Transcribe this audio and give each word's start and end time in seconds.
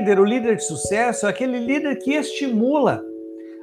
líder, 0.00 0.18
o 0.18 0.24
líder 0.24 0.56
de 0.56 0.64
sucesso, 0.64 1.26
é 1.26 1.30
aquele 1.30 1.58
líder 1.58 1.98
que 1.98 2.14
estimula, 2.14 3.04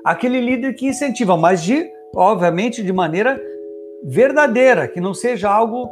aquele 0.05 0.39
líder 0.39 0.73
que 0.73 0.87
incentiva, 0.87 1.35
mas 1.35 1.63
de, 1.63 1.89
obviamente, 2.15 2.83
de 2.83 2.93
maneira 2.93 3.41
verdadeira, 4.03 4.87
que 4.87 5.01
não 5.01 5.13
seja 5.13 5.49
algo 5.49 5.89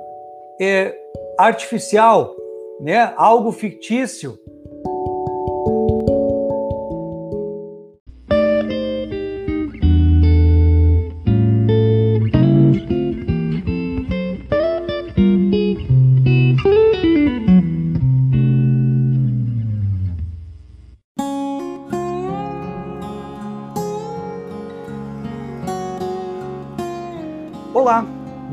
é, 0.62 0.96
artificial, 1.38 2.36
né? 2.80 3.12
algo 3.18 3.52
fictício. 3.52 4.38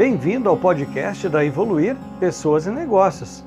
Bem-vindo 0.03 0.49
ao 0.49 0.57
podcast 0.57 1.29
da 1.29 1.45
Evoluir 1.45 1.97
Pessoas 2.19 2.67
e 2.67 2.71
Negócios. 2.73 3.45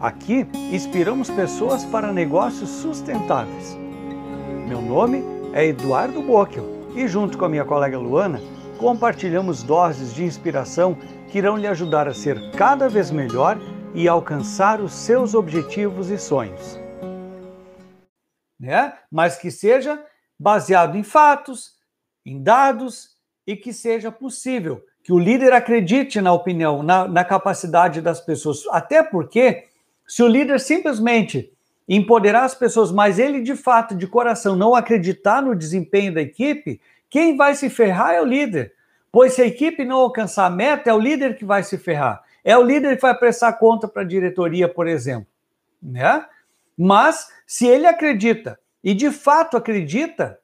Aqui 0.00 0.44
inspiramos 0.72 1.30
pessoas 1.30 1.84
para 1.84 2.12
negócios 2.12 2.68
sustentáveis. 2.68 3.76
Meu 4.66 4.82
nome 4.82 5.22
é 5.52 5.66
Eduardo 5.66 6.20
Bocchio 6.20 6.90
e, 6.96 7.06
junto 7.06 7.38
com 7.38 7.44
a 7.44 7.48
minha 7.48 7.64
colega 7.64 7.96
Luana, 7.96 8.40
compartilhamos 8.76 9.62
doses 9.62 10.12
de 10.12 10.24
inspiração 10.24 10.96
que 11.30 11.38
irão 11.38 11.56
lhe 11.56 11.68
ajudar 11.68 12.08
a 12.08 12.12
ser 12.12 12.50
cada 12.56 12.88
vez 12.88 13.12
melhor 13.12 13.56
e 13.94 14.08
alcançar 14.08 14.80
os 14.80 14.92
seus 14.92 15.32
objetivos 15.32 16.10
e 16.10 16.18
sonhos. 16.18 16.76
Né? 18.58 18.98
Mas 19.12 19.36
que 19.36 19.48
seja 19.48 20.04
baseado 20.36 20.96
em 20.96 21.04
fatos, 21.04 21.74
em 22.26 22.42
dados 22.42 23.10
e 23.46 23.54
que 23.54 23.72
seja 23.72 24.10
possível 24.10 24.82
que 25.04 25.12
o 25.12 25.18
líder 25.18 25.52
acredite 25.52 26.18
na 26.18 26.32
opinião, 26.32 26.82
na, 26.82 27.06
na 27.06 27.22
capacidade 27.22 28.00
das 28.00 28.22
pessoas. 28.22 28.62
Até 28.70 29.02
porque, 29.02 29.64
se 30.08 30.22
o 30.22 30.26
líder 30.26 30.58
simplesmente 30.58 31.52
empoderar 31.86 32.44
as 32.44 32.54
pessoas, 32.54 32.90
mas 32.90 33.18
ele 33.18 33.42
de 33.42 33.54
fato, 33.54 33.94
de 33.94 34.06
coração, 34.06 34.56
não 34.56 34.74
acreditar 34.74 35.42
no 35.42 35.54
desempenho 35.54 36.14
da 36.14 36.22
equipe, 36.22 36.80
quem 37.10 37.36
vai 37.36 37.54
se 37.54 37.68
ferrar 37.68 38.14
é 38.14 38.22
o 38.22 38.24
líder. 38.24 38.72
Pois 39.12 39.34
se 39.34 39.42
a 39.42 39.46
equipe 39.46 39.84
não 39.84 39.98
alcançar 39.98 40.46
a 40.46 40.50
meta, 40.50 40.88
é 40.88 40.94
o 40.94 40.98
líder 40.98 41.36
que 41.36 41.44
vai 41.44 41.62
se 41.62 41.76
ferrar. 41.76 42.22
É 42.42 42.56
o 42.56 42.62
líder 42.62 42.96
que 42.96 43.02
vai 43.02 43.14
prestar 43.14 43.52
conta 43.52 43.86
para 43.86 44.00
a 44.00 44.06
diretoria, 44.06 44.66
por 44.66 44.88
exemplo. 44.88 45.28
Né? 45.82 46.24
Mas, 46.78 47.28
se 47.46 47.66
ele 47.66 47.86
acredita, 47.86 48.58
e 48.82 48.94
de 48.94 49.10
fato 49.10 49.54
acredita, 49.54 50.38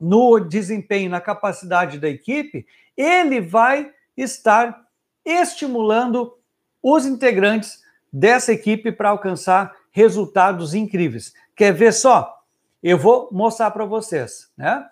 no 0.00 0.40
desempenho, 0.40 1.08
na 1.08 1.20
capacidade 1.20 2.00
da 2.00 2.08
equipe, 2.08 2.66
ele 3.00 3.40
vai 3.40 3.90
estar 4.16 4.86
estimulando 5.24 6.36
os 6.82 7.06
integrantes 7.06 7.82
dessa 8.12 8.52
equipe 8.52 8.92
para 8.92 9.10
alcançar 9.10 9.74
resultados 9.90 10.74
incríveis. 10.74 11.32
Quer 11.56 11.72
ver 11.72 11.92
só? 11.92 12.42
Eu 12.82 12.98
vou 12.98 13.28
mostrar 13.32 13.70
para 13.70 13.84
vocês, 13.84 14.50
né? 14.56 14.86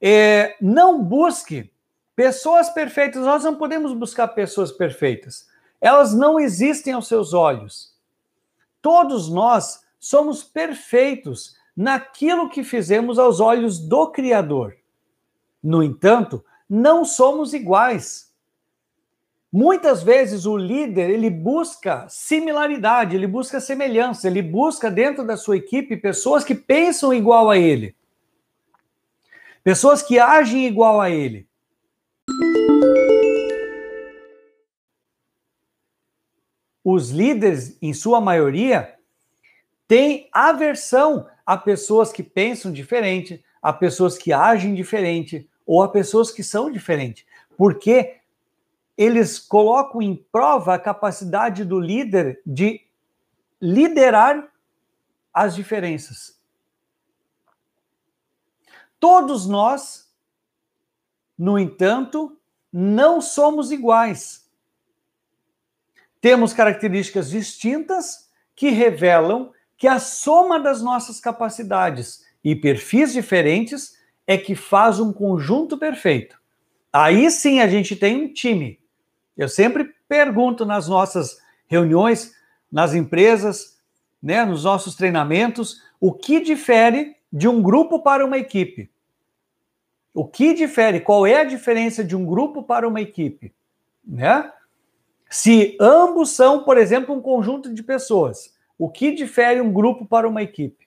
É, 0.00 0.56
não 0.60 1.02
busque 1.02 1.72
pessoas 2.14 2.70
perfeitas. 2.70 3.22
Nós 3.22 3.44
não 3.44 3.56
podemos 3.56 3.92
buscar 3.92 4.28
pessoas 4.28 4.70
perfeitas. 4.70 5.48
Elas 5.80 6.14
não 6.14 6.38
existem 6.38 6.92
aos 6.92 7.08
seus 7.08 7.32
olhos. 7.32 7.96
Todos 8.80 9.28
nós 9.28 9.84
somos 9.98 10.44
perfeitos 10.44 11.56
naquilo 11.76 12.48
que 12.48 12.64
fizemos 12.64 13.18
aos 13.18 13.40
olhos 13.40 13.78
do 13.78 14.08
Criador. 14.10 14.76
No 15.62 15.82
entanto, 15.82 16.44
não 16.68 17.04
somos 17.04 17.54
iguais. 17.54 18.28
Muitas 19.50 20.02
vezes 20.02 20.44
o 20.44 20.58
líder 20.58 21.08
ele 21.08 21.30
busca 21.30 22.06
similaridade, 22.08 23.16
ele 23.16 23.26
busca 23.26 23.60
semelhança, 23.60 24.26
ele 24.26 24.42
busca 24.42 24.90
dentro 24.90 25.24
da 25.24 25.38
sua 25.38 25.56
equipe 25.56 25.96
pessoas 25.96 26.44
que 26.44 26.54
pensam 26.54 27.14
igual 27.14 27.48
a 27.48 27.56
ele, 27.56 27.96
pessoas 29.64 30.02
que 30.02 30.18
agem 30.18 30.66
igual 30.66 31.00
a 31.00 31.08
ele. 31.08 31.48
Os 36.84 37.10
líderes, 37.10 37.78
em 37.80 37.94
sua 37.94 38.20
maioria, 38.20 38.94
têm 39.86 40.28
aversão 40.30 41.26
a 41.44 41.56
pessoas 41.56 42.12
que 42.12 42.22
pensam 42.22 42.70
diferente, 42.70 43.42
a 43.62 43.72
pessoas 43.72 44.18
que 44.18 44.32
agem 44.32 44.74
diferente 44.74 45.48
ou 45.68 45.82
a 45.82 45.88
pessoas 45.90 46.30
que 46.30 46.42
são 46.42 46.70
diferentes, 46.70 47.26
porque 47.54 48.22
eles 48.96 49.38
colocam 49.38 50.00
em 50.00 50.16
prova 50.16 50.74
a 50.74 50.78
capacidade 50.78 51.62
do 51.62 51.78
líder 51.78 52.40
de 52.44 52.80
liderar 53.60 54.50
as 55.32 55.54
diferenças. 55.54 56.40
Todos 58.98 59.46
nós, 59.46 60.10
no 61.36 61.58
entanto, 61.58 62.40
não 62.72 63.20
somos 63.20 63.70
iguais. 63.70 64.50
Temos 66.18 66.54
características 66.54 67.28
distintas 67.28 68.30
que 68.56 68.70
revelam 68.70 69.52
que 69.76 69.86
a 69.86 70.00
soma 70.00 70.58
das 70.58 70.80
nossas 70.80 71.20
capacidades 71.20 72.24
e 72.42 72.56
perfis 72.56 73.12
diferentes 73.12 73.97
é 74.28 74.36
que 74.36 74.54
faz 74.54 75.00
um 75.00 75.10
conjunto 75.10 75.78
perfeito. 75.78 76.38
Aí 76.92 77.30
sim 77.30 77.60
a 77.60 77.66
gente 77.66 77.96
tem 77.96 78.24
um 78.24 78.32
time. 78.32 78.78
Eu 79.34 79.48
sempre 79.48 79.94
pergunto 80.06 80.66
nas 80.66 80.86
nossas 80.86 81.38
reuniões, 81.66 82.34
nas 82.70 82.92
empresas, 82.92 83.78
né, 84.22 84.44
nos 84.44 84.64
nossos 84.64 84.94
treinamentos, 84.94 85.82
o 85.98 86.12
que 86.12 86.40
difere 86.40 87.16
de 87.32 87.48
um 87.48 87.62
grupo 87.62 88.02
para 88.02 88.24
uma 88.24 88.36
equipe? 88.36 88.90
O 90.12 90.26
que 90.26 90.52
difere? 90.52 91.00
Qual 91.00 91.26
é 91.26 91.40
a 91.40 91.44
diferença 91.44 92.04
de 92.04 92.14
um 92.14 92.26
grupo 92.26 92.62
para 92.62 92.86
uma 92.86 93.00
equipe? 93.00 93.54
Né? 94.04 94.52
Se 95.30 95.74
ambos 95.80 96.32
são, 96.32 96.64
por 96.64 96.76
exemplo, 96.76 97.14
um 97.14 97.22
conjunto 97.22 97.72
de 97.72 97.82
pessoas, 97.82 98.54
o 98.78 98.90
que 98.90 99.10
difere 99.10 99.60
um 99.60 99.72
grupo 99.72 100.04
para 100.04 100.28
uma 100.28 100.42
equipe? 100.42 100.86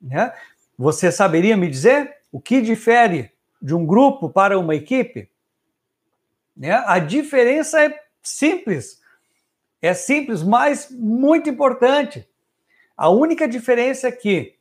Né? 0.00 0.32
Você 0.78 1.12
saberia 1.12 1.56
me 1.56 1.68
dizer 1.68 2.17
o 2.30 2.40
que 2.40 2.60
difere 2.60 3.32
de 3.60 3.74
um 3.74 3.86
grupo 3.86 4.28
para 4.28 4.58
uma 4.58 4.74
equipe? 4.74 5.30
Né? 6.56 6.72
A 6.72 6.98
diferença 6.98 7.82
é 7.84 8.02
simples. 8.22 9.00
É 9.80 9.94
simples, 9.94 10.42
mas 10.42 10.90
muito 10.90 11.48
importante. 11.48 12.28
A 12.96 13.08
única 13.08 13.46
diferença 13.46 14.08
é 14.08 14.12
que 14.12 14.56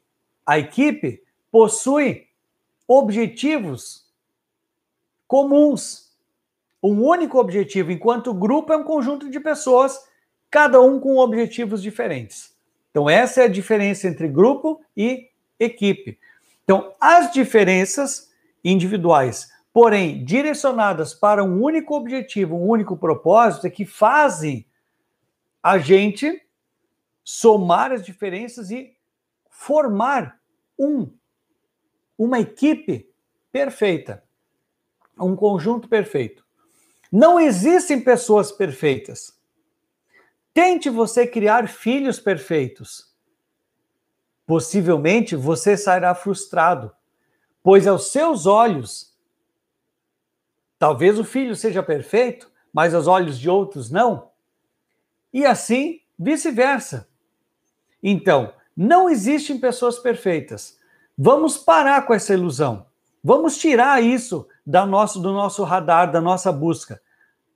a 0.45 0.59
equipe 0.59 1.23
possui 1.51 2.27
objetivos 2.87 4.07
comuns. 5.27 6.15
Um 6.81 7.03
único 7.03 7.39
objetivo, 7.39 7.91
enquanto 7.91 8.29
o 8.29 8.33
grupo 8.33 8.71
é 8.71 8.77
um 8.77 8.83
conjunto 8.83 9.29
de 9.29 9.39
pessoas, 9.39 9.99
cada 10.49 10.79
um 10.79 10.99
com 10.99 11.17
objetivos 11.17 11.81
diferentes. 11.81 12.55
Então, 12.91 13.09
essa 13.09 13.41
é 13.41 13.45
a 13.45 13.49
diferença 13.49 14.07
entre 14.07 14.27
grupo 14.27 14.81
e 14.95 15.29
equipe. 15.59 16.17
Então, 16.67 16.93
as 16.99 17.31
diferenças 17.31 18.29
individuais, 18.61 19.49
porém 19.71 20.25
direcionadas 20.25 21.13
para 21.13 21.41
um 21.41 21.63
único 21.63 21.95
objetivo, 21.95 22.57
um 22.57 22.67
único 22.67 22.97
propósito, 22.97 23.67
é 23.67 23.69
que 23.69 23.85
fazem 23.85 24.67
a 25.63 25.77
gente 25.77 26.45
somar 27.23 27.93
as 27.93 28.03
diferenças 28.03 28.69
e 28.69 28.93
formar 29.49 30.41
um 30.77 31.09
uma 32.17 32.41
equipe 32.41 33.09
perfeita, 33.49 34.21
um 35.17 35.37
conjunto 35.37 35.87
perfeito. 35.87 36.45
Não 37.09 37.39
existem 37.39 38.01
pessoas 38.01 38.51
perfeitas. 38.51 39.39
Tente 40.53 40.89
você 40.89 41.25
criar 41.25 41.69
filhos 41.69 42.19
perfeitos. 42.19 43.06
Possivelmente 44.47 45.35
você 45.35 45.75
sairá 45.75 46.15
frustrado, 46.15 46.91
pois 47.61 47.85
aos 47.85 48.11
seus 48.11 48.45
olhos, 48.45 49.13
talvez 50.79 51.19
o 51.19 51.23
filho 51.25 51.53
seja 51.53 51.83
perfeito, 51.83 52.49
mas 52.73 52.95
aos 52.95 53.07
olhos 53.07 53.37
de 53.37 53.49
outros 53.49 53.91
não. 53.91 54.31
E 55.33 55.45
assim 55.45 55.99
vice-versa. 56.17 57.09
Então, 58.01 58.53
não 58.75 59.09
existem 59.09 59.59
pessoas 59.59 59.99
perfeitas. 59.99 60.79
Vamos 61.17 61.57
parar 61.57 62.07
com 62.07 62.13
essa 62.13 62.33
ilusão. 62.33 62.85
Vamos 63.21 63.57
tirar 63.57 64.01
isso 64.01 64.47
da 64.65 64.85
nosso, 64.85 65.19
do 65.19 65.33
nosso 65.33 65.63
radar, 65.63 66.09
da 66.09 66.21
nossa 66.21 66.53
busca. 66.53 67.01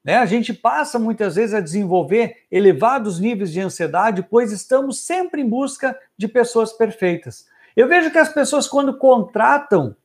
Né? 0.03 0.15
A 0.15 0.25
gente 0.25 0.53
passa 0.53 0.98
muitas 0.98 1.36
vezes 1.36 1.53
a 1.53 1.59
desenvolver 1.59 2.45
elevados 2.51 3.19
níveis 3.19 3.51
de 3.51 3.59
ansiedade, 3.59 4.25
pois 4.30 4.51
estamos 4.51 5.06
sempre 5.06 5.42
em 5.42 5.48
busca 5.48 5.98
de 6.18 6.27
pessoas 6.27 6.74
perfeitas. 6.74 7.45
Eu 7.75 7.88
vejo 7.88 8.12
que 8.12 8.18
as 8.18 8.33
pessoas, 8.33 8.68
quando 8.68 8.98
contratam 8.98 9.95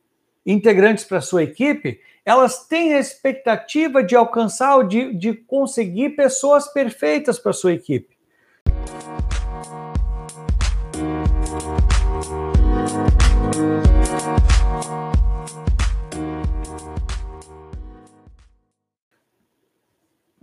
integrantes 0.45 1.03
para 1.03 1.19
sua 1.19 1.43
equipe, 1.43 1.99
elas 2.23 2.67
têm 2.67 2.93
a 2.93 2.99
expectativa 2.99 4.03
de 4.03 4.15
alcançar 4.15 4.75
ou 4.75 4.83
de, 4.83 5.13
de 5.13 5.33
conseguir 5.33 6.11
pessoas 6.11 6.67
perfeitas 6.71 7.39
para 7.39 7.53
sua 7.53 7.73
equipe. 7.73 8.16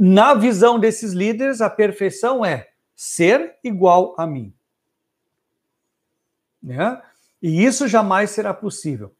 Na 0.07 0.35
visão 0.35 0.79
desses 0.79 1.15
líderes, 1.15 1.63
a 1.63 1.71
perfeição 1.71 2.45
é 2.45 2.69
ser 2.95 3.57
igual 3.65 4.15
a 4.19 4.27
mim. 4.27 4.53
Né? 6.63 7.01
E 7.41 7.65
isso 7.65 7.89
jamais 7.89 8.29
será 8.29 8.53
possível. 8.53 9.15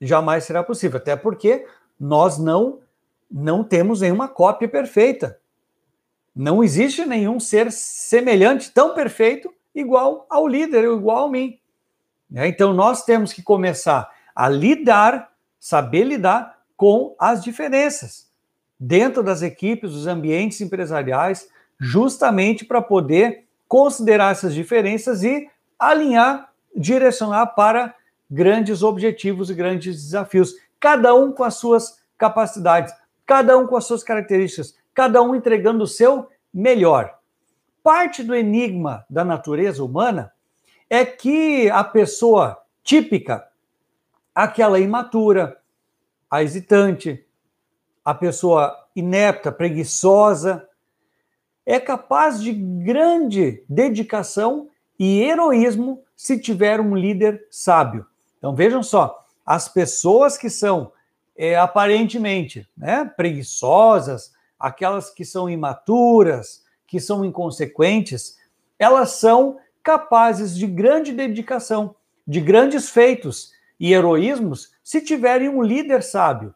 Jamais 0.00 0.44
será 0.44 0.62
possível, 0.62 0.98
até 0.98 1.16
porque 1.16 1.66
nós 1.98 2.38
não 2.38 2.82
não 3.28 3.64
temos 3.64 4.00
nenhuma 4.00 4.28
cópia 4.28 4.68
perfeita. 4.68 5.40
Não 6.32 6.62
existe 6.62 7.04
nenhum 7.04 7.40
ser 7.40 7.72
semelhante, 7.72 8.70
tão 8.70 8.94
perfeito, 8.94 9.52
igual 9.74 10.24
ao 10.30 10.46
líder, 10.46 10.84
igual 10.84 11.26
a 11.26 11.30
mim. 11.32 11.58
Né? 12.30 12.46
Então 12.46 12.72
nós 12.72 13.04
temos 13.04 13.32
que 13.32 13.42
começar 13.42 14.08
a 14.36 14.48
lidar, 14.48 15.32
saber 15.58 16.04
lidar 16.04 16.62
com 16.76 17.16
as 17.18 17.42
diferenças 17.42 18.32
dentro 18.78 19.22
das 19.22 19.42
equipes, 19.42 19.92
dos 19.92 20.06
ambientes 20.06 20.60
empresariais, 20.60 21.48
justamente 21.80 22.64
para 22.64 22.82
poder 22.82 23.44
considerar 23.68 24.32
essas 24.32 24.54
diferenças 24.54 25.22
e 25.22 25.48
alinhar, 25.78 26.52
direcionar 26.74 27.46
para 27.48 27.94
grandes 28.30 28.82
objetivos 28.82 29.50
e 29.50 29.54
grandes 29.54 29.96
desafios, 29.96 30.54
cada 30.80 31.14
um 31.14 31.32
com 31.32 31.44
as 31.44 31.54
suas 31.54 32.02
capacidades, 32.18 32.92
cada 33.26 33.56
um 33.56 33.66
com 33.66 33.76
as 33.76 33.84
suas 33.84 34.02
características, 34.02 34.76
cada 34.92 35.22
um 35.22 35.34
entregando 35.34 35.84
o 35.84 35.88
seu 35.88 36.28
melhor. 36.52 37.18
Parte 37.82 38.22
do 38.22 38.34
enigma 38.34 39.04
da 39.10 39.24
natureza 39.24 39.84
humana 39.84 40.32
é 40.88 41.04
que 41.04 41.68
a 41.70 41.82
pessoa 41.82 42.58
típica, 42.82 43.46
aquela 44.34 44.78
imatura, 44.78 45.58
a 46.30 46.42
hesitante, 46.42 47.26
a 48.04 48.12
pessoa 48.12 48.76
inepta, 48.94 49.50
preguiçosa, 49.50 50.68
é 51.64 51.80
capaz 51.80 52.42
de 52.42 52.52
grande 52.52 53.64
dedicação 53.68 54.68
e 54.98 55.22
heroísmo 55.22 56.02
se 56.14 56.38
tiver 56.38 56.80
um 56.80 56.94
líder 56.94 57.46
sábio. 57.50 58.06
Então 58.36 58.54
vejam 58.54 58.82
só, 58.82 59.18
as 59.44 59.68
pessoas 59.68 60.36
que 60.36 60.50
são 60.50 60.92
é, 61.34 61.56
aparentemente 61.56 62.68
né, 62.76 63.10
preguiçosas, 63.16 64.32
aquelas 64.58 65.10
que 65.10 65.24
são 65.24 65.48
imaturas, 65.48 66.62
que 66.86 67.00
são 67.00 67.24
inconsequentes, 67.24 68.36
elas 68.78 69.12
são 69.12 69.58
capazes 69.82 70.54
de 70.54 70.66
grande 70.66 71.12
dedicação, 71.12 71.96
de 72.26 72.40
grandes 72.40 72.90
feitos 72.90 73.52
e 73.80 73.92
heroísmos 73.92 74.72
se 74.82 75.00
tiverem 75.00 75.48
um 75.48 75.62
líder 75.62 76.02
sábio 76.02 76.54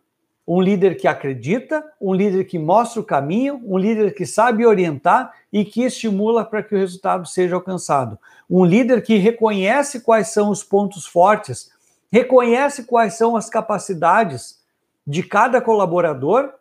um 0.49 0.63
líder 0.63 0.95
que 0.95 1.07
acredita, 1.07 1.85
um 2.01 2.15
líder 2.15 2.45
que 2.45 2.59
mostra 2.59 3.03
o 3.03 3.05
caminho, 3.05 3.61
um 3.67 3.77
líder 3.77 4.15
que 4.15 4.25
sabe 4.25 4.65
orientar 4.65 5.35
e 5.53 5.63
que 5.63 5.83
estimula 5.83 6.43
para 6.43 6.63
que 6.63 6.75
o 6.75 6.79
resultado 6.79 7.29
seja 7.29 7.55
alcançado. 7.55 8.19
Um 8.49 8.65
líder 8.65 9.03
que 9.03 9.19
reconhece 9.19 10.01
quais 10.01 10.29
são 10.29 10.49
os 10.49 10.65
pontos 10.65 11.05
fortes, 11.05 11.71
reconhece 12.11 12.85
quais 12.85 13.13
são 13.13 13.37
as 13.37 13.51
capacidades 13.51 14.59
de 15.07 15.23
cada 15.23 15.61
colaborador 15.61 16.55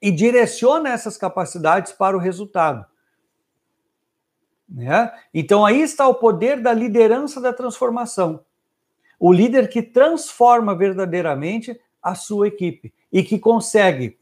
e 0.00 0.10
direciona 0.10 0.88
essas 0.88 1.18
capacidades 1.18 1.92
para 1.92 2.16
o 2.16 2.20
resultado. 2.20 2.86
Né? 4.66 5.12
Então 5.34 5.66
aí 5.66 5.82
está 5.82 6.08
o 6.08 6.14
poder 6.14 6.62
da 6.62 6.72
liderança 6.72 7.38
da 7.38 7.52
transformação. 7.52 8.42
O 9.20 9.30
líder 9.30 9.68
que 9.68 9.82
transforma 9.82 10.74
verdadeiramente 10.74 11.78
a 12.04 12.14
sua 12.14 12.48
equipe 12.48 12.92
e 13.10 13.22
que 13.22 13.38
consegue, 13.38 14.18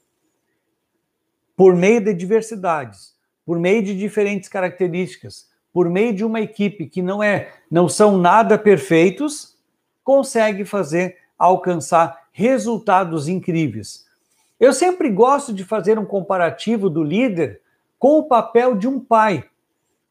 por 1.56 1.75
meio 1.75 2.00
de 2.00 2.14
diversidades, 2.14 3.17
por 3.44 3.58
meio 3.58 3.82
de 3.82 3.99
diferentes 3.99 4.49
características, 4.49 5.50
por 5.73 5.90
meio 5.90 6.14
de 6.14 6.25
uma 6.25 6.40
equipe 6.40 6.87
que 6.87 7.02
não 7.02 7.20
é, 7.20 7.52
não 7.69 7.88
são 7.88 8.17
nada 8.17 8.56
perfeitos, 8.56 9.58
consegue 10.05 10.64
fazer 10.64 11.19
alcançar 11.37 12.29
resultados 12.31 13.26
incríveis. 13.26 14.06
Eu 14.61 14.73
sempre 14.73 15.11
gosto 15.11 15.52
de 15.52 15.64
fazer 15.64 15.99
um 15.99 16.05
comparativo 16.05 16.88
do 16.88 17.02
líder 17.02 17.61
com 17.99 18.19
o 18.19 18.25
papel 18.25 18.76
de 18.76 18.87
um 18.87 19.00
pai 19.00 19.44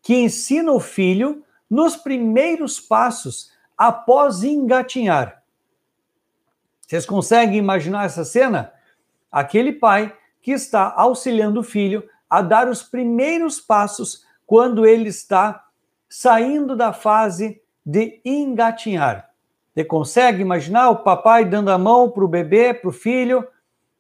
que 0.01 0.15
ensina 0.15 0.71
o 0.71 0.79
filho 0.79 1.43
nos 1.69 1.95
primeiros 1.95 2.79
passos 2.79 3.51
após 3.77 4.43
engatinhar. 4.43 5.40
Vocês 6.91 7.05
conseguem 7.05 7.57
imaginar 7.57 8.03
essa 8.03 8.25
cena? 8.25 8.73
Aquele 9.31 9.71
pai 9.71 10.13
que 10.41 10.51
está 10.51 10.93
auxiliando 10.93 11.61
o 11.61 11.63
filho 11.63 12.03
a 12.29 12.41
dar 12.41 12.67
os 12.67 12.83
primeiros 12.83 13.61
passos 13.61 14.25
quando 14.45 14.85
ele 14.85 15.07
está 15.07 15.67
saindo 16.09 16.75
da 16.75 16.91
fase 16.91 17.61
de 17.85 18.19
engatinhar. 18.25 19.29
Você 19.73 19.85
consegue 19.85 20.41
imaginar 20.41 20.89
o 20.89 20.97
papai 20.97 21.45
dando 21.45 21.71
a 21.71 21.77
mão 21.77 22.11
para 22.11 22.25
o 22.25 22.27
bebê, 22.27 22.73
para 22.73 22.89
o 22.89 22.91
filho, 22.91 23.47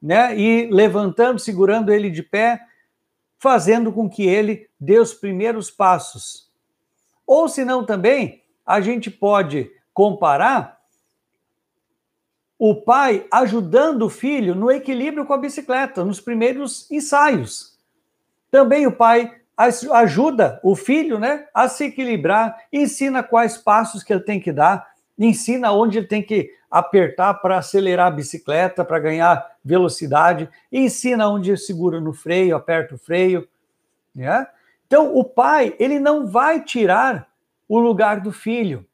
né? 0.01 0.37
E 0.37 0.69
levantando, 0.69 1.39
segurando 1.39 1.93
ele 1.93 2.09
de 2.09 2.21
pé, 2.21 2.59
fazendo 3.39 3.93
com 3.93 4.09
que 4.09 4.27
ele 4.27 4.69
dê 4.77 4.99
os 4.99 5.13
primeiros 5.13 5.71
passos. 5.71 6.51
Ou 7.25 7.47
se 7.47 7.63
não 7.63 7.85
também, 7.85 8.43
a 8.65 8.81
gente 8.81 9.09
pode 9.09 9.71
comparar 9.93 10.80
o 12.63 12.75
pai 12.75 13.25
ajudando 13.31 14.03
o 14.03 14.09
filho 14.09 14.53
no 14.53 14.69
equilíbrio 14.69 15.25
com 15.25 15.33
a 15.33 15.37
bicicleta, 15.39 16.05
nos 16.05 16.21
primeiros 16.21 16.85
ensaios. 16.91 17.75
Também 18.51 18.85
o 18.85 18.91
pai 18.91 19.33
ajuda 19.57 20.59
o 20.61 20.75
filho 20.75 21.17
né, 21.17 21.47
a 21.55 21.67
se 21.67 21.85
equilibrar, 21.85 22.55
ensina 22.71 23.23
quais 23.23 23.57
passos 23.57 24.03
que 24.03 24.13
ele 24.13 24.21
tem 24.21 24.39
que 24.39 24.51
dar, 24.51 24.91
ensina 25.17 25.71
onde 25.71 25.97
ele 25.97 26.05
tem 26.05 26.21
que 26.21 26.51
apertar 26.69 27.33
para 27.33 27.57
acelerar 27.57 28.05
a 28.05 28.15
bicicleta, 28.15 28.85
para 28.85 28.99
ganhar 28.99 29.43
velocidade, 29.65 30.47
ensina 30.71 31.27
onde 31.27 31.57
segura 31.57 31.99
no 31.99 32.13
freio, 32.13 32.55
aperta 32.55 32.93
o 32.93 32.99
freio. 32.99 33.47
Né? 34.13 34.45
Então, 34.85 35.15
o 35.15 35.23
pai 35.23 35.75
ele 35.79 35.99
não 35.99 36.27
vai 36.27 36.63
tirar 36.63 37.27
o 37.67 37.79
lugar 37.79 38.19
do 38.19 38.31
filho. 38.31 38.85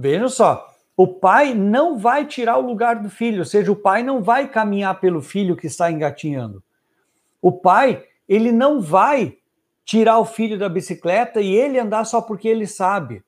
Vejam 0.00 0.30
só, 0.30 0.74
o 0.96 1.06
pai 1.06 1.52
não 1.52 1.98
vai 1.98 2.24
tirar 2.24 2.56
o 2.56 2.66
lugar 2.66 3.02
do 3.02 3.10
filho, 3.10 3.40
ou 3.40 3.44
seja, 3.44 3.70
o 3.70 3.76
pai 3.76 4.02
não 4.02 4.22
vai 4.22 4.48
caminhar 4.48 4.98
pelo 4.98 5.20
filho 5.20 5.54
que 5.54 5.66
está 5.66 5.92
engatinhando. 5.92 6.64
O 7.40 7.52
pai, 7.52 8.02
ele 8.26 8.50
não 8.50 8.80
vai 8.80 9.36
tirar 9.84 10.18
o 10.18 10.24
filho 10.24 10.58
da 10.58 10.70
bicicleta 10.70 11.42
e 11.42 11.52
ele 11.52 11.78
andar 11.78 12.04
só 12.04 12.22
porque 12.22 12.48
ele 12.48 12.66
sabe. 12.66 13.22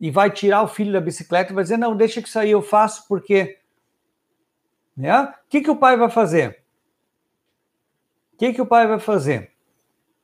E 0.00 0.12
vai 0.12 0.30
tirar 0.30 0.62
o 0.62 0.68
filho 0.68 0.92
da 0.92 1.00
bicicleta 1.00 1.50
e 1.50 1.54
vai 1.54 1.64
dizer: 1.64 1.76
não, 1.76 1.96
deixa 1.96 2.22
que 2.22 2.28
isso 2.28 2.38
aí 2.38 2.52
eu 2.52 2.62
faço 2.62 3.08
porque. 3.08 3.58
Né? 4.96 5.22
O 5.22 5.34
que, 5.48 5.60
que 5.60 5.70
o 5.70 5.76
pai 5.76 5.96
vai 5.96 6.08
fazer? 6.08 6.62
O 8.32 8.36
que, 8.36 8.52
que 8.52 8.62
o 8.62 8.66
pai 8.66 8.86
vai 8.86 9.00
fazer? 9.00 9.50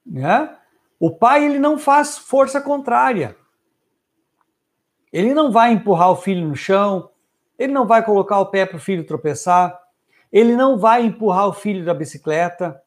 Né? 0.07 0.57
O 0.99 1.11
pai 1.11 1.45
ele 1.45 1.59
não 1.59 1.77
faz 1.77 2.19
força 2.19 2.61
contrária. 2.61 3.37
Ele 5.13 5.35
não 5.35 5.51
vai 5.51 5.73
empurrar 5.73 6.11
o 6.11 6.17
filho 6.17 6.47
no 6.47 6.55
chão, 6.55 7.11
ele 7.59 7.73
não 7.73 7.87
vai 7.87 8.05
colocar 8.05 8.39
o 8.39 8.47
pé 8.47 8.65
para 8.65 8.77
o 8.77 8.81
filho 8.81 9.07
tropeçar, 9.07 9.79
ele 10.33 10.55
não 10.57 10.79
vai 10.79 11.05
empurrar 11.05 11.49
o 11.49 11.53
filho 11.53 11.85
da 11.85 11.93
bicicleta, 11.93 12.81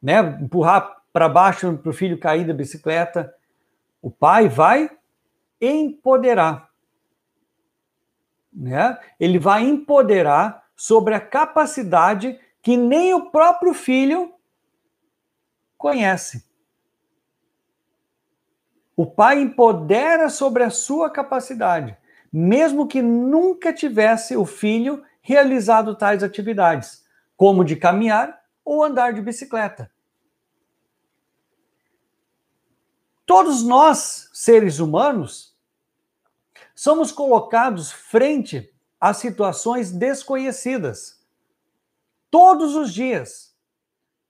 né? 0.00 0.20
empurrar 0.40 1.02
para 1.12 1.28
baixo 1.28 1.76
para 1.76 1.90
o 1.90 1.92
filho 1.92 2.18
cair 2.18 2.46
da 2.46 2.54
bicicleta. 2.54 3.34
O 4.00 4.10
pai 4.10 4.48
vai 4.48 4.90
empoderar. 5.60 6.70
Né? 8.52 8.98
Ele 9.18 9.38
vai 9.38 9.64
empoderar 9.64 10.64
sobre 10.76 11.14
a 11.14 11.20
capacidade 11.20 12.38
que 12.62 12.76
nem 12.76 13.12
o 13.12 13.30
próprio 13.30 13.74
filho 13.74 14.32
conhece. 15.76 16.49
O 19.00 19.06
pai 19.06 19.40
empodera 19.40 20.28
sobre 20.28 20.62
a 20.62 20.68
sua 20.68 21.08
capacidade, 21.08 21.96
mesmo 22.30 22.86
que 22.86 23.00
nunca 23.00 23.72
tivesse 23.72 24.36
o 24.36 24.44
filho 24.44 25.02
realizado 25.22 25.96
tais 25.96 26.22
atividades, 26.22 27.02
como 27.34 27.64
de 27.64 27.76
caminhar 27.76 28.44
ou 28.62 28.84
andar 28.84 29.14
de 29.14 29.22
bicicleta. 29.22 29.90
Todos 33.24 33.62
nós, 33.62 34.28
seres 34.34 34.80
humanos, 34.80 35.56
somos 36.74 37.10
colocados 37.10 37.90
frente 37.90 38.70
a 39.00 39.14
situações 39.14 39.90
desconhecidas 39.90 41.18
todos 42.30 42.74
os 42.74 42.92
dias, 42.92 43.56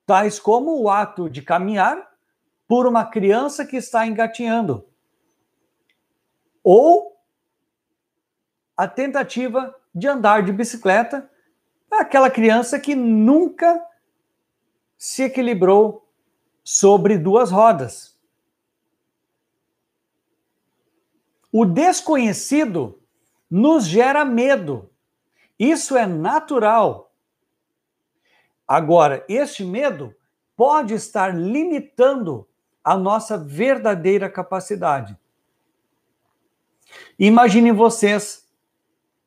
tais 0.06 0.38
como 0.38 0.80
o 0.80 0.88
ato 0.88 1.28
de 1.28 1.42
caminhar 1.42 2.09
por 2.70 2.86
uma 2.86 3.04
criança 3.04 3.66
que 3.66 3.76
está 3.76 4.06
engatinhando, 4.06 4.86
ou 6.62 7.20
a 8.76 8.86
tentativa 8.86 9.74
de 9.92 10.06
andar 10.06 10.44
de 10.44 10.52
bicicleta 10.52 11.28
aquela 11.90 12.30
criança 12.30 12.78
que 12.78 12.94
nunca 12.94 13.84
se 14.96 15.24
equilibrou 15.24 16.08
sobre 16.62 17.18
duas 17.18 17.50
rodas. 17.50 18.16
O 21.50 21.64
desconhecido 21.64 23.02
nos 23.50 23.84
gera 23.84 24.24
medo. 24.24 24.88
Isso 25.58 25.96
é 25.96 26.06
natural. 26.06 27.12
Agora, 28.64 29.24
este 29.28 29.64
medo 29.64 30.14
pode 30.56 30.94
estar 30.94 31.36
limitando 31.36 32.46
a 32.82 32.96
nossa 32.96 33.36
verdadeira 33.36 34.28
capacidade. 34.28 35.16
Imaginem 37.18 37.72
vocês 37.72 38.46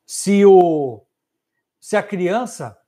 se 0.04 0.44
o 0.44 1.00
se 1.80 1.96
a 1.96 2.02
criança 2.02 2.78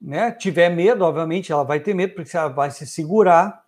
né, 0.00 0.30
tiver 0.30 0.70
medo, 0.70 1.04
obviamente 1.04 1.50
ela 1.50 1.64
vai 1.64 1.80
ter 1.80 1.92
medo 1.92 2.14
porque 2.14 2.36
ela 2.36 2.48
vai 2.48 2.70
se 2.70 2.86
segurar, 2.86 3.64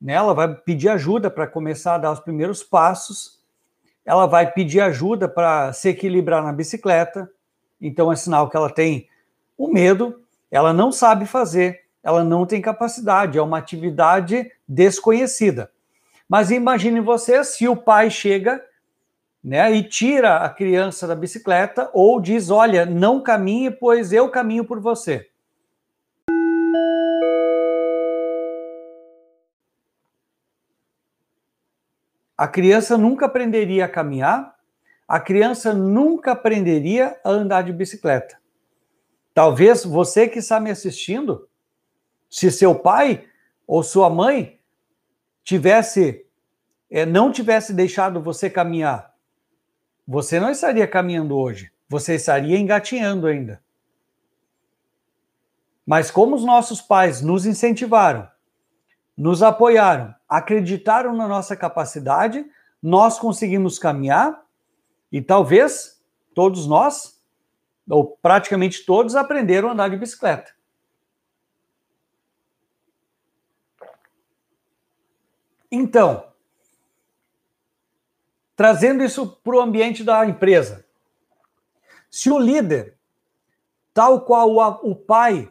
né, 0.00 0.14
ela 0.14 0.32
vai 0.32 0.54
pedir 0.54 0.88
ajuda 0.88 1.30
para 1.30 1.46
começar 1.46 1.96
a 1.96 1.98
dar 1.98 2.12
os 2.12 2.20
primeiros 2.20 2.62
passos 2.62 3.42
ela 4.04 4.26
vai 4.26 4.50
pedir 4.50 4.80
ajuda 4.80 5.28
para 5.28 5.72
se 5.72 5.88
equilibrar 5.88 6.42
na 6.42 6.52
bicicleta, 6.52 7.30
então 7.80 8.12
é 8.12 8.16
sinal 8.16 8.48
que 8.48 8.56
ela 8.56 8.70
tem 8.70 9.08
o 9.56 9.68
medo, 9.68 10.22
ela 10.50 10.72
não 10.72 10.90
sabe 10.90 11.24
fazer, 11.24 11.81
ela 12.02 12.24
não 12.24 12.44
tem 12.44 12.60
capacidade, 12.60 13.38
é 13.38 13.42
uma 13.42 13.58
atividade 13.58 14.50
desconhecida. 14.66 15.70
Mas 16.28 16.50
imagine 16.50 17.00
você 17.00 17.44
se 17.44 17.68
o 17.68 17.76
pai 17.76 18.10
chega 18.10 18.64
né, 19.42 19.70
e 19.72 19.82
tira 19.82 20.38
a 20.38 20.48
criança 20.48 21.06
da 21.06 21.14
bicicleta 21.14 21.90
ou 21.92 22.20
diz: 22.20 22.50
Olha, 22.50 22.86
não 22.86 23.22
caminhe, 23.22 23.70
pois 23.70 24.12
eu 24.12 24.30
caminho 24.30 24.64
por 24.64 24.80
você. 24.80 25.28
A 32.36 32.48
criança 32.48 32.98
nunca 32.98 33.26
aprenderia 33.26 33.84
a 33.84 33.88
caminhar, 33.88 34.56
a 35.06 35.20
criança 35.20 35.72
nunca 35.72 36.32
aprenderia 36.32 37.16
a 37.24 37.30
andar 37.30 37.62
de 37.62 37.72
bicicleta. 37.72 38.36
Talvez 39.34 39.84
você 39.84 40.28
que 40.28 40.40
está 40.40 40.58
me 40.58 40.70
assistindo, 40.70 41.48
se 42.32 42.50
seu 42.50 42.74
pai 42.74 43.28
ou 43.66 43.82
sua 43.82 44.08
mãe 44.08 44.58
tivesse 45.44 46.26
é, 46.90 47.04
não 47.04 47.30
tivesse 47.30 47.74
deixado 47.74 48.22
você 48.22 48.48
caminhar, 48.48 49.14
você 50.08 50.40
não 50.40 50.50
estaria 50.50 50.88
caminhando 50.88 51.36
hoje, 51.36 51.70
você 51.86 52.14
estaria 52.14 52.58
engatinhando 52.58 53.26
ainda. 53.26 53.62
Mas 55.84 56.10
como 56.10 56.34
os 56.34 56.42
nossos 56.42 56.80
pais 56.80 57.20
nos 57.20 57.44
incentivaram, 57.44 58.26
nos 59.14 59.42
apoiaram, 59.42 60.14
acreditaram 60.26 61.14
na 61.14 61.28
nossa 61.28 61.54
capacidade, 61.54 62.44
nós 62.82 63.18
conseguimos 63.18 63.78
caminhar 63.78 64.42
e 65.10 65.20
talvez 65.20 66.02
todos 66.34 66.66
nós, 66.66 67.22
ou 67.88 68.16
praticamente 68.22 68.86
todos, 68.86 69.14
aprenderam 69.16 69.68
a 69.68 69.72
andar 69.72 69.90
de 69.90 69.98
bicicleta. 69.98 70.61
Então, 75.74 76.26
trazendo 78.54 79.02
isso 79.02 79.26
para 79.26 79.56
o 79.56 79.60
ambiente 79.60 80.04
da 80.04 80.26
empresa. 80.26 80.84
Se 82.10 82.30
o 82.30 82.38
líder, 82.38 82.98
tal 83.94 84.20
qual 84.20 84.50
o 84.82 84.94
pai, 84.94 85.50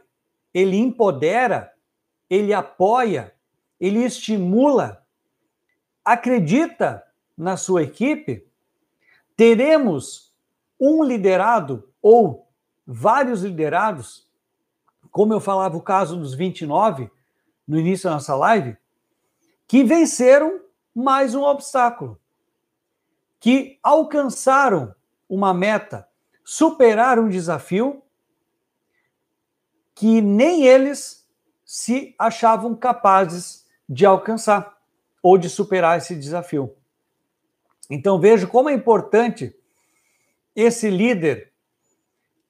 ele 0.53 0.77
empodera, 0.77 1.73
ele 2.29 2.53
apoia, 2.53 3.33
ele 3.79 4.03
estimula, 4.03 5.03
acredita 6.05 7.03
na 7.35 7.57
sua 7.57 7.81
equipe, 7.81 8.47
teremos 9.35 10.31
um 10.79 11.03
liderado 11.03 11.91
ou 11.99 12.47
vários 12.85 13.41
liderados, 13.41 14.29
como 15.09 15.33
eu 15.33 15.39
falava 15.39 15.75
o 15.75 15.81
caso 15.81 16.15
dos 16.15 16.35
29 16.35 17.09
no 17.67 17.79
início 17.79 18.07
da 18.07 18.15
nossa 18.15 18.35
live, 18.35 18.77
que 19.71 19.85
venceram 19.85 20.59
mais 20.93 21.33
um 21.33 21.43
obstáculo, 21.43 22.19
que 23.39 23.79
alcançaram 23.81 24.93
uma 25.29 25.53
meta, 25.53 26.09
superaram 26.43 27.23
um 27.23 27.29
desafio 27.29 28.03
que 29.95 30.19
nem 30.19 30.65
eles 30.65 31.25
se 31.63 32.13
achavam 32.19 32.75
capazes 32.75 33.65
de 33.87 34.05
alcançar 34.05 34.77
ou 35.23 35.37
de 35.37 35.49
superar 35.49 35.99
esse 35.99 36.17
desafio. 36.17 36.75
Então 37.89 38.19
vejo 38.19 38.49
como 38.49 38.67
é 38.69 38.73
importante 38.73 39.55
esse 40.53 40.89
líder, 40.89 41.53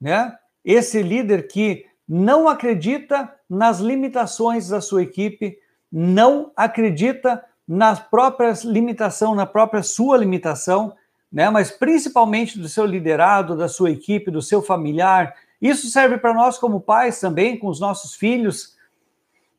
né? 0.01 0.40
Esse 0.66 1.04
líder 1.04 1.48
que 1.48 1.86
não 2.10 2.48
acredita 2.48 3.40
nas 3.48 3.78
limitações 3.78 4.70
da 4.70 4.82
sua 4.82 5.04
equipe, 5.04 5.62
não 5.91 6.51
acredita 6.55 7.43
na 7.67 7.95
própria 7.95 8.53
limitação, 8.63 9.36
na 9.36 9.45
própria 9.45 9.83
sua 9.83 10.17
limitação, 10.17 10.95
né? 11.31 11.50
Mas 11.50 11.71
principalmente 11.71 12.60
do 12.60 12.67
seu 12.67 12.86
liderado, 12.86 13.55
da 13.55 13.67
sua 13.67 13.91
equipe, 13.91 14.31
do 14.31 14.41
seu 14.41 14.62
familiar. 14.62 15.36
Isso 15.62 15.89
serve 15.89 16.17
para 16.17 16.33
nós 16.33 16.57
como 16.57 16.81
pais 16.81 17.19
também, 17.19 17.57
com 17.57 17.67
os 17.67 17.79
nossos 17.79 18.15
filhos, 18.15 18.77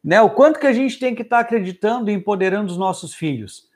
né? 0.03 0.21
O 0.21 0.31
quanto 0.31 0.59
que 0.59 0.67
a 0.67 0.73
gente 0.73 0.99
tem 0.99 1.15
que 1.15 1.23
estar 1.23 1.37
tá 1.37 1.43
acreditando 1.43 2.11
e 2.11 2.15
empoderando 2.15 2.71
os 2.71 2.77
nossos 2.77 3.15
filhos, 3.15 3.69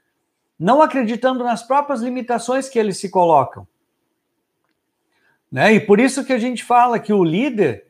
não 0.59 0.83
acreditando 0.83 1.45
nas 1.45 1.63
próprias 1.63 2.01
limitações 2.01 2.69
que 2.69 2.79
eles 2.79 2.99
se 2.99 3.11
colocam. 3.11 3.67
Né? 5.51 5.75
E 5.75 5.81
por 5.81 6.01
isso 6.01 6.25
que 6.25 6.33
a 6.33 6.39
gente 6.39 6.65
fala 6.65 6.99
que 6.99 7.13
o 7.13 7.23
líder, 7.23 7.87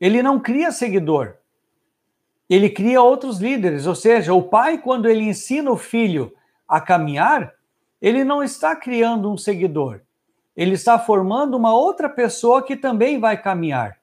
ele 0.00 0.22
não 0.22 0.40
cria 0.40 0.72
seguidor, 0.72 1.36
ele 2.50 2.68
cria 2.68 3.00
outros 3.00 3.38
líderes. 3.38 3.86
Ou 3.86 3.94
seja, 3.94 4.34
o 4.34 4.42
pai, 4.42 4.78
quando 4.78 5.08
ele 5.08 5.22
ensina 5.22 5.70
o 5.70 5.76
filho 5.76 6.34
a 6.68 6.80
caminhar, 6.80 7.54
ele 8.02 8.24
não 8.24 8.42
está 8.42 8.74
criando 8.74 9.30
um 9.30 9.36
seguidor, 9.36 10.00
ele 10.56 10.74
está 10.74 10.98
formando 10.98 11.56
uma 11.56 11.72
outra 11.72 12.08
pessoa 12.08 12.62
que 12.62 12.74
também 12.74 13.20
vai 13.20 13.40
caminhar. 13.40 13.98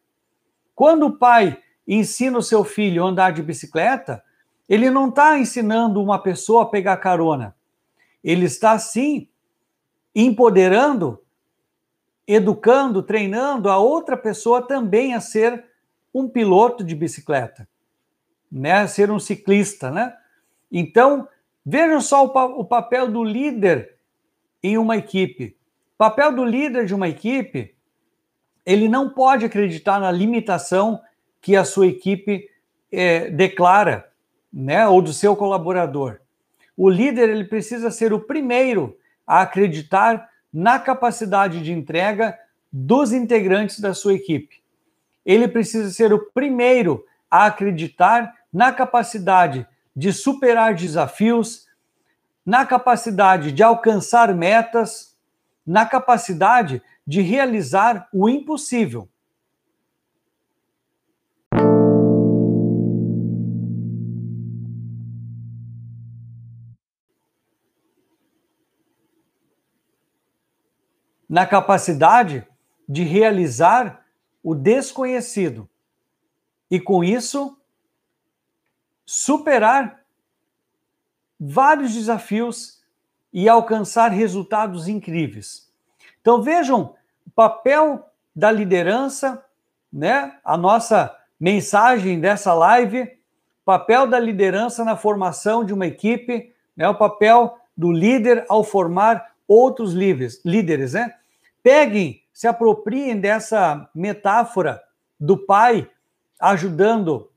Quando 0.74 1.08
o 1.08 1.18
pai 1.18 1.62
ensina 1.86 2.38
o 2.38 2.44
seu 2.44 2.64
filho 2.64 3.04
a 3.04 3.10
andar 3.10 3.32
de 3.32 3.42
bicicleta, 3.42 4.24
ele 4.70 4.90
não 4.90 5.10
está 5.10 5.38
ensinando 5.38 6.02
uma 6.02 6.20
pessoa 6.20 6.64
a 6.64 6.68
pegar 6.68 6.98
carona. 6.98 7.56
Ele 8.24 8.46
está, 8.46 8.78
sim, 8.78 9.28
empoderando, 10.14 11.22
educando, 12.28 13.02
treinando 13.02 13.70
a 13.70 13.78
outra 13.78 14.18
pessoa 14.18 14.62
também 14.62 15.14
a 15.14 15.22
ser 15.22 15.66
um 16.14 16.28
piloto 16.28 16.84
de 16.84 16.96
bicicleta, 16.96 17.68
né? 18.52 18.88
Ser 18.88 19.12
um 19.12 19.20
ciclista, 19.20 19.92
né? 19.92 20.14
Então, 20.72 21.28
vejam 21.66 22.02
só 22.02 22.26
o, 22.26 22.30
pa 22.30 22.46
o 22.46 22.66
papel 22.66 23.12
do 23.12 23.24
líder 23.24 23.96
em 24.62 24.78
uma 24.78 24.98
equipe. 24.98 25.58
O 25.96 25.98
papel 25.98 26.34
do 26.34 26.44
líder 26.44 26.86
de 26.86 26.94
uma 26.94 27.08
equipe, 27.08 27.76
ele 28.66 28.88
não 28.88 29.10
pode 29.10 29.46
acreditar 29.46 30.00
na 30.00 30.12
limitação 30.12 31.02
que 31.42 31.56
a 31.56 31.64
sua 31.64 31.88
equipe 31.88 32.50
é, 32.92 33.30
declara, 33.30 34.10
né, 34.52 34.88
ou 34.88 35.02
do 35.02 35.14
seu 35.14 35.36
colaborador. 35.36 36.20
O 36.76 36.90
líder 36.90 37.30
ele 37.30 37.46
precisa 37.46 37.90
ser 37.90 38.14
o 38.14 38.20
primeiro 38.20 38.98
a 39.26 39.42
acreditar 39.42 40.30
na 40.54 40.80
capacidade 40.80 41.62
de 41.62 41.72
entrega 41.72 42.38
dos 42.72 43.12
integrantes 43.12 43.80
da 43.80 43.94
sua 43.94 44.14
equipe. 44.14 44.62
Ele 45.26 45.48
precisa 45.48 45.90
ser 45.92 46.14
o 46.14 46.32
primeiro 46.32 47.06
a 47.30 47.46
acreditar 47.48 48.34
na 48.58 48.74
capacidade 48.74 49.68
de 49.96 50.12
superar 50.12 50.74
desafios, 50.74 51.68
na 52.44 52.66
capacidade 52.66 53.52
de 53.52 53.62
alcançar 53.62 54.34
metas, 54.34 55.16
na 55.64 55.86
capacidade 55.86 56.82
de 57.06 57.22
realizar 57.22 58.10
o 58.12 58.28
impossível. 58.28 59.08
Na 71.30 71.46
capacidade 71.46 72.44
de 72.90 73.04
realizar 73.04 74.04
o 74.42 74.56
desconhecido. 74.56 75.70
E 76.72 76.80
com 76.80 77.04
isso, 77.04 77.57
superar 79.08 80.02
vários 81.40 81.94
desafios 81.94 82.84
e 83.32 83.48
alcançar 83.48 84.10
resultados 84.10 84.90
incríveis. 84.90 85.72
Então, 86.20 86.42
vejam 86.42 86.94
o 87.26 87.32
papel 87.32 88.06
da 88.36 88.52
liderança, 88.52 89.44
né? 89.92 90.38
A 90.44 90.58
nossa 90.58 91.16
mensagem 91.40 92.20
dessa 92.20 92.54
live, 92.54 93.18
papel 93.64 94.08
da 94.08 94.20
liderança 94.20 94.84
na 94.84 94.98
formação 94.98 95.64
de 95.64 95.74
uma 95.74 95.88
equipe, 95.88 96.54
né? 96.76 96.90
O 96.90 96.96
papel 96.96 97.58
do 97.76 97.92
líder 97.92 98.46
ao 98.50 98.64
formar 98.64 99.32
outros 99.48 99.94
líderes, 99.94 100.42
líderes, 100.44 100.94
né? 100.94 101.16
Peguem, 101.64 102.22
se 102.34 102.48
apropriem 102.48 103.20
dessa 103.20 103.90
metáfora 103.96 104.84
do 105.18 105.38
pai 105.38 105.90
ajudando 106.40 107.32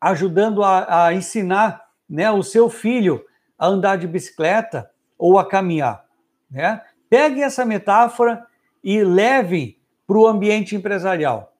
ajudando 0.00 0.64
a, 0.64 1.06
a 1.06 1.14
ensinar 1.14 1.88
né, 2.08 2.30
o 2.30 2.42
seu 2.42 2.70
filho 2.70 3.24
a 3.58 3.66
andar 3.66 3.96
de 3.96 4.06
bicicleta 4.06 4.90
ou 5.18 5.38
a 5.38 5.46
caminhar. 5.46 6.04
Né? 6.50 6.80
Peguem 7.08 7.42
essa 7.42 7.64
metáfora 7.64 8.46
e 8.82 9.04
levem 9.04 9.76
para 10.06 10.18
o 10.18 10.26
ambiente 10.26 10.74
empresarial, 10.74 11.54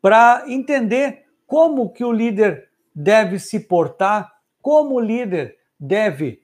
para 0.00 0.44
entender 0.48 1.24
como 1.46 1.90
que 1.90 2.04
o 2.04 2.10
líder 2.10 2.68
deve 2.94 3.38
se 3.38 3.60
portar, 3.60 4.32
como 4.62 4.94
o 4.94 5.00
líder 5.00 5.58
deve 5.78 6.42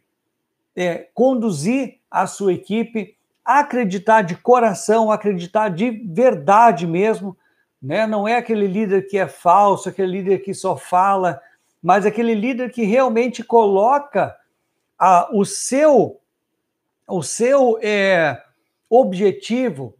é, 0.76 1.08
conduzir 1.14 1.98
a 2.10 2.26
sua 2.26 2.52
equipe, 2.52 3.16
acreditar 3.44 4.22
de 4.22 4.36
coração, 4.36 5.10
acreditar 5.10 5.70
de 5.70 5.90
verdade 5.90 6.86
mesmo, 6.86 7.36
né? 7.80 8.06
Não 8.06 8.26
é 8.28 8.36
aquele 8.36 8.66
líder 8.66 9.06
que 9.06 9.16
é 9.16 9.26
falso, 9.26 9.88
aquele 9.88 10.12
líder 10.12 10.38
que 10.40 10.52
só 10.52 10.76
fala, 10.76 11.40
mas 11.82 12.04
aquele 12.04 12.34
líder 12.34 12.70
que 12.70 12.84
realmente 12.84 13.42
coloca 13.42 14.36
a, 14.98 15.28
o 15.32 15.44
seu 15.44 16.20
o 17.08 17.24
seu 17.24 17.76
é, 17.82 18.40
objetivo, 18.88 19.96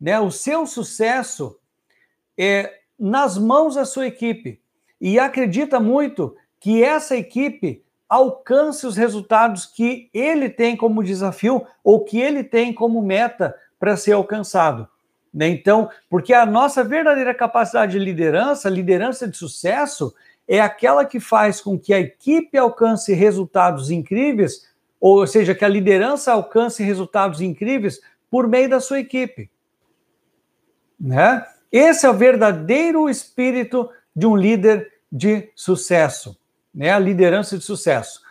né, 0.00 0.20
o 0.20 0.30
seu 0.30 0.66
sucesso 0.66 1.58
é, 2.38 2.80
nas 2.96 3.36
mãos 3.36 3.74
da 3.74 3.84
sua 3.84 4.06
equipe 4.06 4.60
e 5.00 5.18
acredita 5.18 5.80
muito 5.80 6.36
que 6.60 6.84
essa 6.84 7.16
equipe 7.16 7.84
alcance 8.08 8.86
os 8.86 8.96
resultados 8.96 9.66
que 9.66 10.08
ele 10.14 10.48
tem 10.48 10.76
como 10.76 11.02
desafio 11.02 11.66
ou 11.82 12.04
que 12.04 12.20
ele 12.20 12.44
tem 12.44 12.72
como 12.72 13.02
meta 13.02 13.54
para 13.78 13.96
ser 13.96 14.12
alcançado. 14.12 14.88
Né? 15.34 15.48
Então, 15.48 15.90
porque 16.08 16.32
a 16.32 16.46
nossa 16.46 16.84
verdadeira 16.84 17.34
capacidade 17.34 17.92
de 17.92 17.98
liderança, 17.98 18.70
liderança 18.70 19.26
de 19.26 19.36
sucesso, 19.36 20.14
é 20.46 20.60
aquela 20.60 21.04
que 21.04 21.18
faz 21.18 21.60
com 21.60 21.76
que 21.76 21.92
a 21.92 21.98
equipe 21.98 22.56
alcance 22.56 23.12
resultados 23.12 23.90
incríveis, 23.90 24.72
ou 25.00 25.26
seja, 25.26 25.54
que 25.54 25.64
a 25.64 25.68
liderança 25.68 26.32
alcance 26.32 26.84
resultados 26.84 27.40
incríveis 27.40 28.00
por 28.30 28.46
meio 28.46 28.68
da 28.68 28.78
sua 28.78 29.00
equipe. 29.00 29.50
Né? 31.00 31.44
Esse 31.72 32.06
é 32.06 32.10
o 32.10 32.14
verdadeiro 32.14 33.08
espírito 33.10 33.90
de 34.14 34.26
um 34.26 34.36
líder 34.36 34.92
de 35.10 35.50
sucesso, 35.54 36.38
né? 36.72 36.90
A 36.90 36.98
liderança 36.98 37.58
de 37.58 37.64
sucesso. 37.64 38.23